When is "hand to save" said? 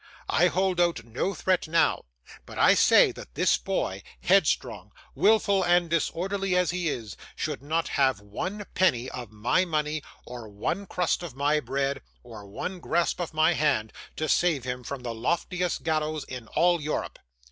13.53-14.63